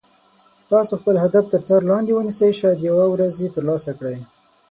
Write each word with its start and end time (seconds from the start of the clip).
تاسو 0.71 0.93
خپل 1.01 1.15
هدف 1.23 1.45
تر 1.53 1.61
څار 1.67 1.81
لاندې 1.91 2.11
ونیسئ 2.15 2.51
شاید 2.59 2.79
یوه 2.89 3.05
ورځ 3.13 3.33
یې 3.43 3.49
تر 3.55 3.63
لاسه 3.69 3.91
کړئ. 3.99 4.17